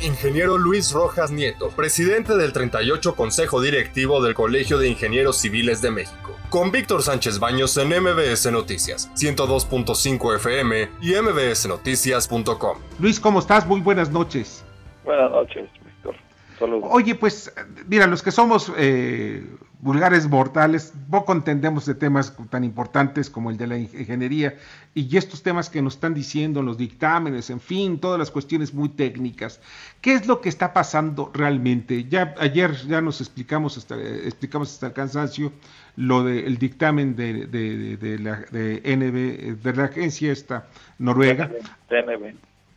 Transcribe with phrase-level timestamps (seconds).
[0.00, 5.90] Ingeniero Luis Rojas Nieto, presidente del 38 Consejo Directivo del Colegio de Ingenieros Civiles de
[5.90, 6.36] México.
[6.50, 12.78] Con Víctor Sánchez Baños en MBS Noticias, 102.5 FM y mbsnoticias.com.
[12.98, 13.66] Luis, ¿cómo estás?
[13.66, 14.64] Muy buenas noches.
[15.04, 15.68] Buenas noches,
[16.90, 17.52] Oye, pues,
[17.86, 19.44] mira, los que somos eh,
[19.80, 24.56] vulgares mortales, poco entendemos de temas tan importantes como el de la ingeniería
[24.94, 28.88] y estos temas que nos están diciendo los dictámenes, en fin, todas las cuestiones muy
[28.88, 29.60] técnicas.
[30.00, 32.04] ¿Qué es lo que está pasando realmente?
[32.04, 35.52] Ya ayer ya nos explicamos hasta, explicamos hasta el cansancio
[35.96, 40.66] lo del dictamen de, de, la de NB, de la agencia esta
[40.98, 41.50] noruega.
[41.90, 42.34] DNB.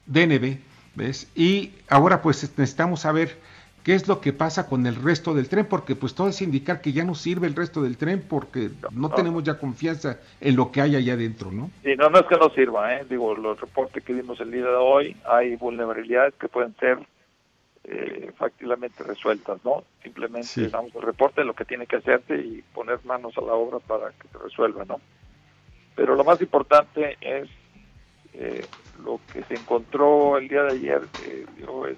[0.07, 0.57] DNB,
[0.95, 1.27] ¿ves?
[1.35, 3.37] Y ahora pues necesitamos saber
[3.87, 6.81] qué es lo que pasa con el resto del tren, porque pues todo es indicar
[6.81, 10.73] que ya no sirve el resto del tren porque no, tenemos ya confianza en lo
[10.73, 11.71] que hay allá adentro, ¿no?
[11.83, 13.05] Sí, no, no es que no sirva, ¿eh?
[13.09, 16.99] digo, los reportes que dimos el día de hoy, hay vulnerabilidades que pueden ser
[17.85, 19.85] eh, fácilmente resueltas, ¿no?
[20.03, 23.53] Simplemente damos el reporte de lo que tiene que hacerse y poner manos a la
[23.53, 24.99] obra para que se resuelva, ¿no?
[25.95, 27.47] Pero lo más importante es
[28.33, 28.67] eh,
[29.01, 31.95] lo que se encontró el día de ayer, que dio el,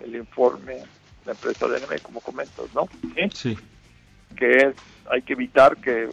[0.00, 0.84] el informe
[1.24, 2.88] la empresa DNB, como comentas, ¿no?
[3.32, 3.56] ¿Sí?
[4.36, 4.74] Que es,
[5.10, 6.08] hay que evitar que,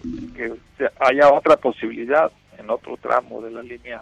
[0.99, 4.01] haya otra posibilidad en otro tramo de la línea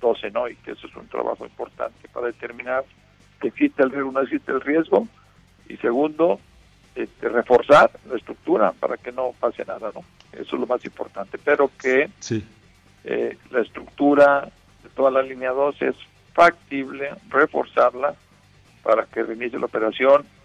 [0.00, 0.48] 12, ¿no?
[0.48, 2.84] Y que eso es un trabajo importante para determinar
[3.40, 5.06] que existe el riesgo, no existe el riesgo.
[5.68, 6.40] Y segundo,
[6.94, 10.02] este, reforzar la estructura para que no pase nada, ¿no?
[10.32, 11.38] Eso es lo más importante.
[11.38, 12.44] Pero que sí.
[13.04, 14.48] eh, la estructura
[14.82, 15.96] de toda la línea 12 es
[16.32, 18.14] factible, reforzarla
[18.82, 20.37] para que reinicie la operación ¿En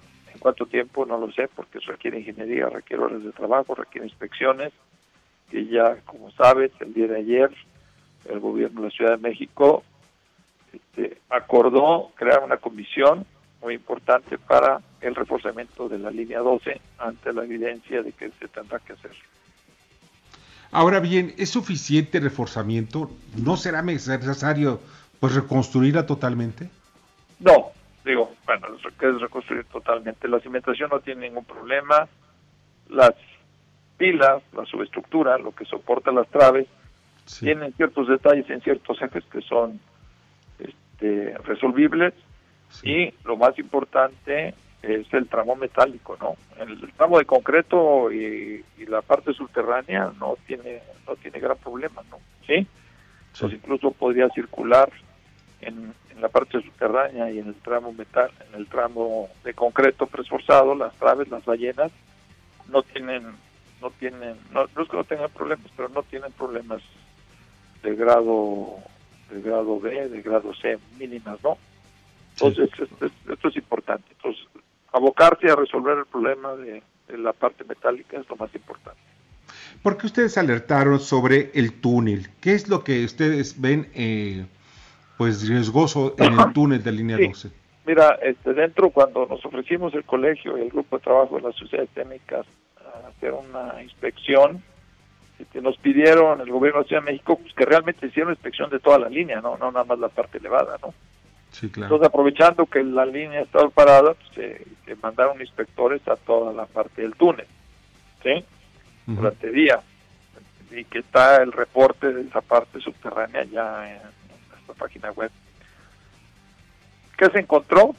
[0.44, 1.06] cuánto tiempo?
[1.06, 4.74] No lo sé, porque requiere ingeniería, requiere horas de trabajo, requiere inspecciones,
[5.50, 7.50] que ya, como sabes, el día de ayer
[8.26, 9.84] el gobierno de la Ciudad de México
[10.72, 13.26] este, acordó crear una comisión
[13.62, 18.48] muy importante para el reforzamiento de la línea 12 ante la evidencia de que se
[18.50, 19.12] tendrá que hacer.
[20.72, 23.12] Ahora bien, ¿es suficiente reforzamiento?
[23.38, 24.82] ¿No será necesario
[25.20, 26.70] pues reconstruirla totalmente?
[27.40, 27.72] No,
[28.04, 28.68] digo, bueno,
[29.00, 30.28] que es reconstruir totalmente.
[30.28, 32.08] La cimentación no tiene ningún problema.
[32.90, 33.14] Las
[33.98, 36.68] pilas, la subestructura, lo que soporta las traves,
[37.40, 39.80] tienen ciertos detalles en ciertos ejes que son
[40.60, 42.14] este, resolvibles.
[42.82, 46.36] Y lo más importante es el tramo metálico, ¿no?
[46.60, 52.18] El, tramo de concreto y, la parte subterránea no tiene no tiene gran problema, ¿no?
[52.46, 52.68] ¿Sí?
[53.40, 54.92] Pues incluso podría circular
[55.64, 60.08] en, en la parte subterránea y en el tramo metal, en el tramo de concreto
[60.08, 61.92] presforzado, las traves, las ballenas,
[62.70, 63.24] no tienen,
[63.82, 66.82] no tienen, no, es que no tengan problemas, pero no tienen problemas
[67.82, 68.78] de grado,
[69.30, 71.58] de grado B, de grado C, mínimas, ¿no?
[72.32, 72.70] Entonces,
[73.30, 74.06] esto, es importante.
[74.12, 74.48] Entonces,
[74.92, 79.02] abocarse a resolver el problema de, de la parte metálica es lo más importante.
[79.82, 82.30] ¿Por qué ustedes alertaron sobre el túnel?
[82.40, 84.46] ¿Qué es lo que ustedes ven eh,
[85.24, 87.50] pues riesgoso en el túnel de línea 12.
[87.86, 91.56] Mira, este, dentro cuando nos ofrecimos el colegio y el grupo de trabajo de las
[91.56, 92.46] sociedades técnicas
[92.76, 94.62] a hacer una inspección,
[95.40, 98.70] este, nos pidieron el gobierno de Ciudad de México pues, que realmente hiciera una inspección
[98.70, 100.94] de toda la línea, no, no nada más la parte elevada, ¿no?
[101.52, 101.86] Sí, claro.
[101.86, 107.02] Entonces, aprovechando que la línea estaba parada, pues, se, mandaron inspectores a toda la parte
[107.02, 107.48] del túnel,
[108.24, 108.44] ¿sí?
[109.06, 109.80] Durante día.
[110.70, 114.23] Y que está el reporte de esa parte subterránea ya en,
[114.72, 115.32] página web.
[117.18, 117.96] ¿Qué se encontró?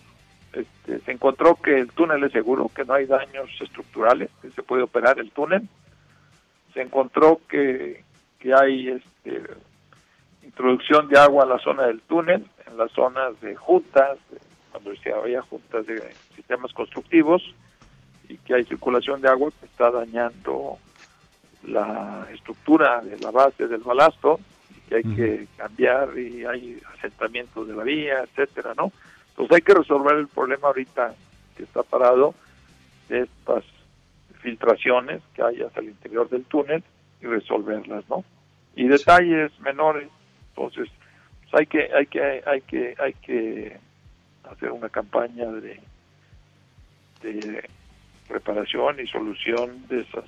[0.53, 4.63] Este, se encontró que el túnel es seguro, que no hay daños estructurales, que se
[4.63, 5.69] puede operar el túnel.
[6.73, 8.03] Se encontró que,
[8.39, 9.43] que hay este,
[10.43, 14.19] introducción de agua a la zona del túnel, en las zonas de juntas,
[14.71, 17.43] cuando había juntas de sistemas constructivos,
[18.29, 20.79] y que hay circulación de agua que está dañando
[21.65, 24.41] la estructura de la base del balasto
[25.03, 28.93] que hay que cambiar y hay asentamientos de la vía, etcétera, ¿no?
[29.31, 31.15] Entonces hay que resolver el problema ahorita
[31.57, 32.35] que está parado
[33.09, 33.65] de estas
[34.41, 36.83] filtraciones que hay hacia el interior del túnel
[37.21, 38.25] y resolverlas, ¿no?
[38.77, 40.09] Y detalles menores,
[40.51, 40.89] entonces
[41.43, 43.79] pues hay que hay que hay que hay que
[44.51, 45.81] hacer una campaña de
[47.23, 47.69] de
[48.29, 50.25] reparación y solución de esas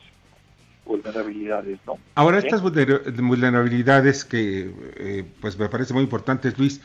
[0.87, 1.99] vulnerabilidades, ¿no?
[2.15, 6.81] Ahora, estas vulnerabilidades que eh, pues me parece muy importantes, Luis,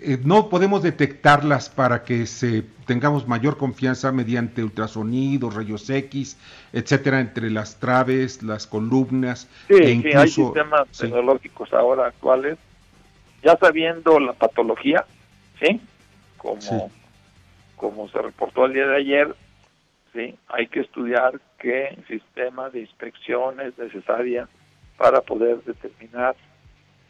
[0.00, 6.36] eh, no podemos detectarlas para que se tengamos mayor confianza mediante ultrasonido, rayos X,
[6.72, 9.48] etcétera, entre las traves, las columnas.
[9.68, 12.58] Sí, e incluso, hay sistemas tecnológicos ahora actuales,
[13.42, 15.06] ya sabiendo la patología,
[15.60, 15.80] ¿sí?
[16.36, 16.90] Como
[17.76, 19.34] como se reportó el día de ayer,
[20.14, 20.38] ¿sí?
[20.48, 24.48] hay que estudiar qué sistema de inspección es necesaria
[24.96, 26.36] para poder determinar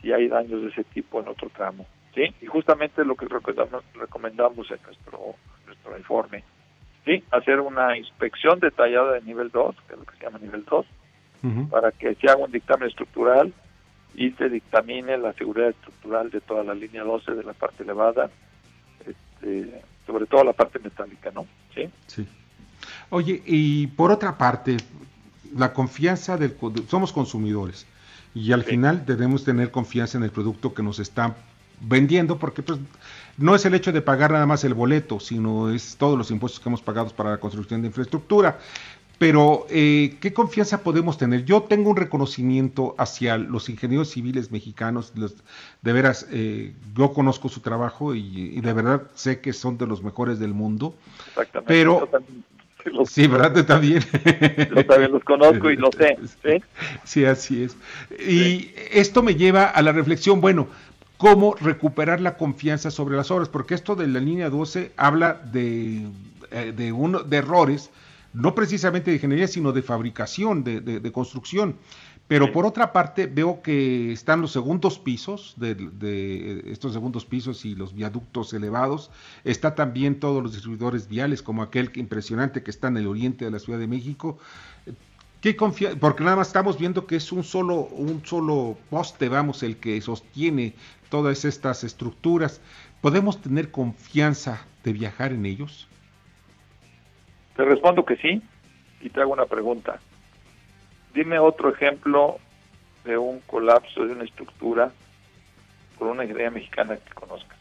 [0.00, 1.86] si hay daños de ese tipo en otro tramo.
[2.14, 2.34] ¿sí?
[2.40, 5.34] Y justamente lo que recomendamos, en nuestro,
[5.66, 6.42] nuestro informe,
[7.04, 7.22] ¿sí?
[7.30, 10.86] hacer una inspección detallada de nivel 2, que es lo que se llama nivel 2,
[11.70, 13.52] para que se haga un dictamen estructural
[14.14, 18.30] y se dictamine la seguridad estructural de toda la línea 12 de la parte elevada,
[19.06, 21.46] este, sobre todo la parte metálica, ¿no?
[21.74, 21.90] Sí.
[22.06, 22.26] Sí.
[23.14, 24.76] Oye, y por otra parte,
[25.56, 26.56] la confianza del
[26.88, 27.86] somos consumidores
[28.34, 31.36] y al final debemos tener confianza en el producto que nos están
[31.80, 32.80] vendiendo porque pues
[33.38, 36.58] no es el hecho de pagar nada más el boleto, sino es todos los impuestos
[36.58, 38.58] que hemos pagado para la construcción de infraestructura.
[39.16, 41.44] Pero, eh, ¿qué confianza podemos tener?
[41.44, 45.36] Yo tengo un reconocimiento hacia los ingenieros civiles mexicanos, los,
[45.82, 50.02] de veras, eh, yo conozco su trabajo y, de verdad sé que son de los
[50.02, 50.96] mejores del mundo.
[51.28, 51.68] Exactamente.
[51.68, 52.08] Pero,
[53.06, 53.54] sí, ¿verdad?
[53.54, 54.02] Yo también.
[54.74, 56.18] Yo también los conozco y lo sé.
[56.42, 56.62] Sí,
[57.04, 57.76] sí así es.
[58.18, 60.68] Y esto me lleva a la reflexión, bueno,
[61.16, 63.48] ¿cómo recuperar la confianza sobre las obras?
[63.48, 66.06] Porque esto de la línea 12 habla de,
[66.50, 67.90] eh, de, uno, de errores
[68.34, 71.76] no precisamente de ingeniería, sino de fabricación, de, construcción.
[72.26, 77.74] Pero por otra parte, veo que están los segundos pisos, de, estos segundos pisos y
[77.74, 79.10] los viaductos elevados.
[79.44, 83.50] Está también todos los distribuidores viales, como aquel impresionante que está en el oriente de
[83.50, 84.38] la Ciudad de México.
[85.42, 89.62] ¿Qué confía Porque nada más estamos viendo que es un solo, un solo poste, vamos,
[89.62, 90.72] el que sostiene
[91.10, 92.62] todas estas estructuras.
[93.02, 95.86] ¿Podemos tener confianza de viajar en ellos?
[97.54, 98.42] Te respondo que sí
[99.02, 100.00] y te hago una pregunta.
[101.14, 102.38] Dime otro ejemplo
[103.04, 104.90] de un colapso de una estructura
[105.98, 107.58] por una idea mexicana que conozcas.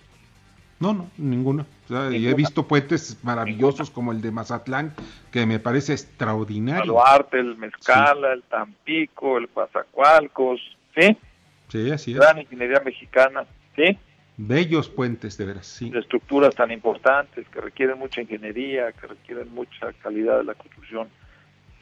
[0.79, 1.65] No, no, ninguna.
[2.11, 4.93] Y he visto puentes maravillosos como el de Mazatlán,
[5.31, 6.83] que me parece extraordinario.
[6.83, 10.59] El Duarte, el Mezcala, el Tampico, el Pazacualcos,
[10.95, 11.15] ¿sí?
[11.69, 12.17] Sí, así es.
[12.17, 13.45] Gran ingeniería mexicana,
[13.75, 13.97] ¿sí?
[14.35, 15.89] Bellos puentes, de veras, sí.
[15.89, 21.07] De estructuras tan importantes que requieren mucha ingeniería, que requieren mucha calidad de la construcción.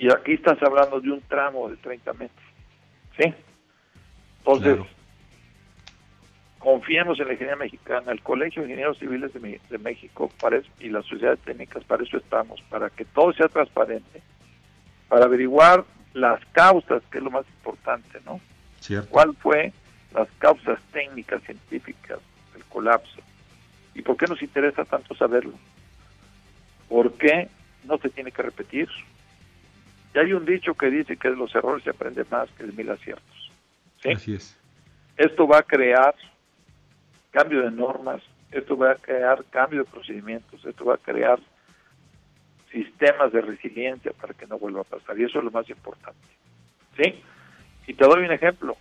[0.01, 2.45] Y aquí estás hablando de un tramo de 30 metros.
[3.18, 3.33] ¿Sí?
[4.39, 4.80] Entonces,
[6.57, 8.12] confiemos en la ingeniería mexicana.
[8.12, 12.59] El Colegio de Ingenieros Civiles de, México para y las sociedades técnicas, para eso estamos,
[12.63, 14.24] para que todo sea transparente,
[15.07, 18.42] para averiguar las causas, que es lo más importante, ¿no?
[18.80, 19.07] Cierto.
[19.12, 19.71] ¿Cuál fue
[20.15, 22.19] las causas técnicas, científicas
[22.71, 23.21] colapso.
[23.94, 25.53] ¿Y por qué nos interesa tanto saberlo?
[26.89, 27.50] ¿Por qué
[27.83, 28.89] no se tiene que repetir?
[30.13, 32.72] Y hay un dicho que dice que de los errores se aprende más que de
[32.74, 33.52] mil aciertos.
[34.04, 34.58] Así es.
[35.18, 36.16] Esto va a crear
[37.31, 38.22] cambio de normas,
[38.52, 41.40] esto va a crear cambio de procedimientos, esto va a crear
[42.72, 45.18] sistemas de resiliencia para que no vuelva a pasar.
[45.19, 46.19] Y eso es lo más importante.
[46.98, 47.22] ¿Sí?
[47.88, 48.75] Y te doy un ejemplo.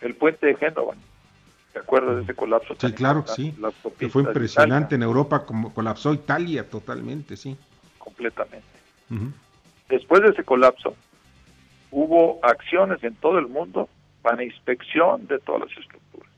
[0.00, 0.94] El puente de Génova.
[1.72, 2.74] ¿Te acuerdas de ese colapso?
[2.78, 3.54] Sí, claro, sí.
[3.98, 7.56] Que fue impresionante en Europa, como colapsó Italia totalmente, sí.
[7.98, 8.66] Completamente.
[9.90, 10.94] Después de ese colapso,
[11.90, 13.88] hubo acciones en todo el mundo
[14.22, 16.30] para inspección de todas las estructuras,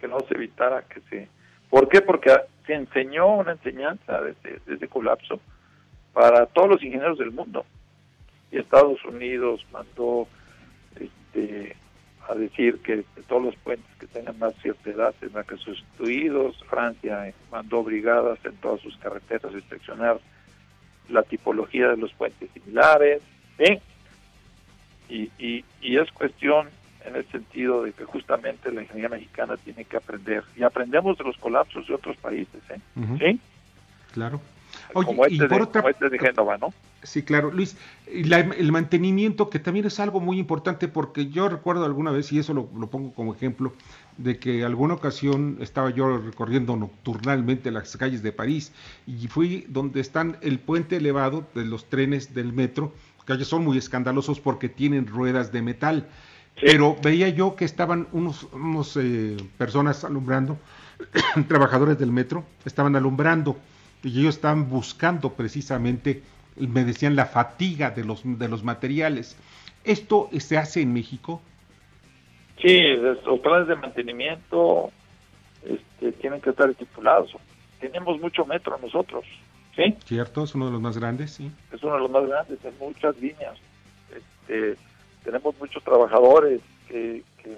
[0.00, 1.28] que no se evitara que se...
[1.68, 2.00] ¿Por qué?
[2.00, 2.32] Porque
[2.64, 4.34] se enseñó una enseñanza de
[4.66, 5.40] ese colapso
[6.12, 7.66] para todos los ingenieros del mundo.
[8.52, 10.28] Y Estados Unidos mandó
[10.94, 11.76] este,
[12.28, 16.62] a decir que, todos los puentes que tengan más cierta edad tendrán que sustituidos.
[16.70, 20.20] Francia mandó brigadas en todas sus carreteras a inspeccionar
[21.08, 23.22] la tipología de los puentes similares.
[25.08, 26.68] Y, y, y es cuestión
[27.04, 30.42] en el sentido de que justamente la ingeniería mexicana tiene que aprender.
[30.56, 32.62] Y aprendemos de los colapsos de otros países.
[32.70, 32.80] ¿eh?
[33.18, 33.40] ¿Sí?
[34.12, 34.40] Claro.
[34.94, 35.88] Oye, como, este de, otra...
[35.90, 36.72] este de Génova, ¿no?
[37.04, 37.76] Sí, claro, Luis.
[38.06, 42.54] el mantenimiento, que también es algo muy importante, porque yo recuerdo alguna vez, y eso
[42.54, 43.74] lo, pongo como ejemplo,
[44.16, 48.72] de que alguna ocasión estaba yo recorriendo nocturnalmente las calles de París
[49.06, 52.92] y fui donde están el puente elevado de los trenes del metro,
[53.26, 56.08] que son muy escandalosos porque tienen ruedas de metal.
[56.60, 60.56] Pero veía yo que estaban unos, unos eh, personas alumbrando,
[61.48, 63.56] trabajadores del metro, estaban alumbrando
[64.04, 66.22] y ellos estaban buscando precisamente
[66.56, 69.36] me decían la fatiga de los, de los materiales.
[69.82, 71.42] ¿Esto se hace en México?
[72.62, 72.80] Sí,
[73.26, 74.90] los planes de mantenimiento
[75.64, 77.32] este, tienen que estar estipulados.
[77.80, 79.24] Tenemos mucho metro nosotros,
[79.74, 79.96] ¿sí?
[80.04, 81.50] Cierto, es uno de los más grandes, sí.
[81.72, 83.58] Es uno de los más grandes, en muchas líneas.
[84.14, 84.76] Este,
[85.24, 87.56] tenemos muchos trabajadores que, que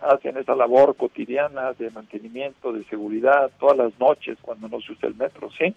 [0.00, 5.08] hacen esa labor cotidiana de mantenimiento, de seguridad, todas las noches cuando no se usa
[5.08, 5.74] el metro, ¿sí?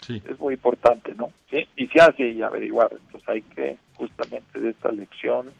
[0.00, 0.22] Sí.
[0.28, 1.32] Es muy importante, ¿no?
[1.50, 1.66] ¿Sí?
[1.76, 2.90] Y se hace y averiguar.
[2.92, 5.50] Entonces hay que justamente de esta lección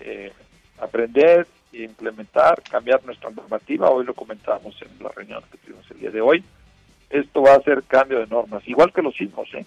[0.00, 0.32] eh,
[0.78, 3.90] aprender e implementar, cambiar nuestra normativa.
[3.90, 6.42] Hoy lo comentábamos en la reunión que tuvimos el día de hoy.
[7.10, 9.66] Esto va a ser cambio de normas, igual que los sismos, ¿eh?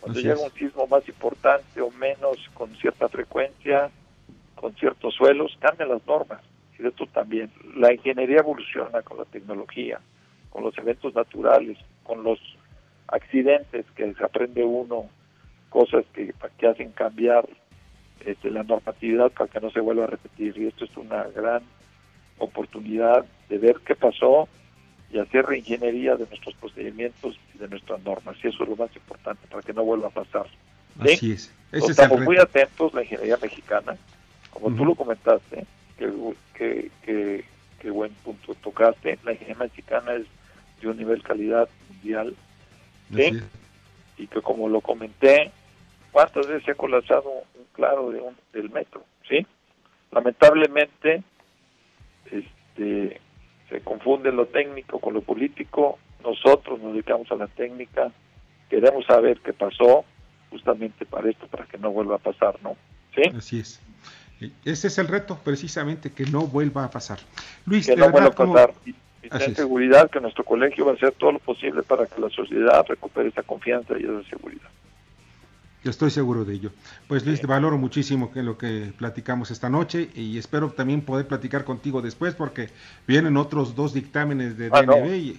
[0.00, 3.90] Cuando llega un sismo más importante o menos, con cierta frecuencia,
[4.60, 6.40] con ciertos suelos, cambian las normas.
[6.78, 7.50] Y esto también.
[7.76, 10.00] La ingeniería evoluciona con la tecnología,
[10.50, 12.38] con los eventos naturales, con los
[13.08, 15.06] accidentes que se aprende uno,
[15.70, 17.48] cosas que, que hacen cambiar
[18.24, 20.56] este, la normatividad para que no se vuelva a repetir.
[20.56, 21.62] Y esto es una gran
[22.38, 24.48] oportunidad de ver qué pasó
[25.10, 28.36] y hacer reingeniería de nuestros procedimientos y de nuestras normas.
[28.42, 30.46] Y eso es lo más importante para que no vuelva a pasar.
[31.00, 31.54] Así es.
[31.72, 33.96] estamos muy atentos, la ingeniería mexicana,
[34.58, 40.26] como tú lo comentaste, que, que, buen punto tocaste, la ingeniería mexicana es
[40.80, 42.34] de un nivel calidad mundial.
[43.10, 45.50] Y que como lo comenté,
[46.10, 49.04] ¿cuántas veces se ha colapsado un claro de un, del metro?
[49.28, 49.46] ¿Sí?
[50.10, 51.22] Lamentablemente,
[52.30, 53.20] este
[53.68, 58.10] se confunde lo técnico con lo político, nosotros nos dedicamos a la técnica,
[58.70, 60.04] queremos saber qué pasó,
[60.50, 62.76] justamente para esto, para que no vuelva a pasar, ¿no?
[63.14, 63.22] ¿Sí?
[63.36, 63.80] Así es.
[64.64, 67.18] Ese es el reto, precisamente, que no vuelva a pasar.
[67.66, 68.74] Luis, que no vuelva a pasar.
[68.86, 72.30] Y, y seguridad que nuestro colegio va a hacer todo lo posible para que la
[72.30, 74.68] sociedad recupere esa confianza y esa seguridad.
[75.84, 76.70] Yo estoy seguro de ello.
[77.06, 81.26] Pues Luis, te valoro muchísimo que lo que platicamos esta noche y espero también poder
[81.26, 82.68] platicar contigo después porque
[83.06, 85.36] vienen otros dos dictámenes de ah, DNB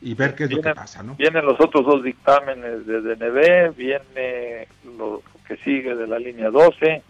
[0.00, 1.14] y, ver qué es lo que pasa, ¿no?
[1.16, 7.02] Vienen los otros dos dictámenes de DNB, viene lo que sigue de la línea 12.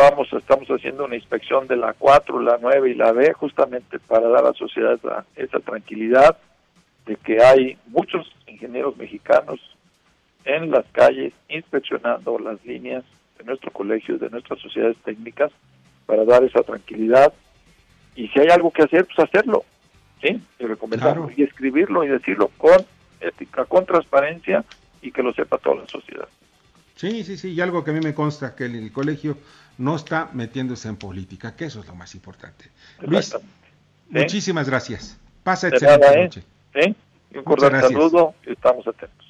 [0.00, 4.30] Vamos, estamos haciendo una inspección de la 4, la 9 y la B justamente para
[4.30, 4.98] dar a la sociedad
[5.36, 6.38] esa tranquilidad
[7.04, 9.60] de que hay muchos ingenieros mexicanos
[10.46, 13.04] en las calles inspeccionando las líneas
[13.36, 15.52] de nuestro colegio, de nuestras sociedades técnicas,
[16.06, 17.34] para dar esa tranquilidad.
[18.16, 19.64] Y si hay algo que hacer, pues hacerlo,
[20.22, 20.40] ¿sí?
[20.58, 22.86] Y recomendarlo, y escribirlo y decirlo con
[23.20, 24.64] ética, con transparencia
[25.02, 26.28] y que lo sepa toda la sociedad.
[27.00, 29.38] Sí, sí, sí, y algo que a mí me consta, que el, colegio
[29.80, 32.66] no está metiéndose en política, que eso es lo más importante.
[33.00, 33.34] Luis,
[34.10, 35.18] muchísimas gracias.
[35.42, 36.22] Pasa excelente ¿eh?
[36.24, 36.42] noche.
[36.74, 36.96] ¿Sí?
[37.34, 39.26] un cordial saludo, estamos atentos.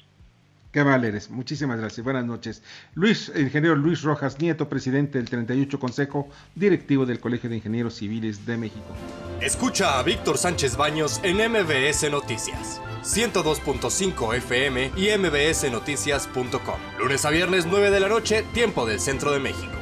[0.71, 1.29] Qué mal eres.
[1.29, 2.03] Muchísimas gracias.
[2.03, 2.63] Buenas noches.
[2.95, 8.45] Luis, ingeniero Luis Rojas Nieto, presidente del 38 Consejo Directivo del Colegio de Ingenieros Civiles
[8.45, 8.85] de México.
[9.41, 12.81] Escucha a Víctor Sánchez Baños en MBS Noticias.
[13.03, 16.79] 102.5 FM y mbsnoticias.com.
[16.99, 19.80] Lunes a viernes 9 de la noche, tiempo del Centro de México.